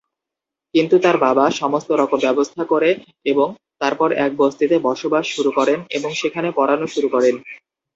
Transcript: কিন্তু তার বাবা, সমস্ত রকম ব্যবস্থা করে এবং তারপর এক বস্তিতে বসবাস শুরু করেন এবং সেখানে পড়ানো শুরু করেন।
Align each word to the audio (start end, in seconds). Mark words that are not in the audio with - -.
কিন্তু 0.75 0.95
তার 0.99 1.17
বাবা, 1.17 1.45
সমস্ত 1.61 1.89
রকম 1.91 2.19
ব্যবস্থা 2.19 2.63
করে 2.63 2.89
এবং 3.25 3.47
তারপর 3.81 4.09
এক 4.25 4.31
বস্তিতে 4.37 4.75
বসবাস 4.87 5.25
শুরু 5.27 5.51
করেন 5.51 5.79
এবং 5.89 6.09
সেখানে 6.13 6.49
পড়ানো 6.55 6.85
শুরু 6.87 7.07
করেন। 7.09 7.35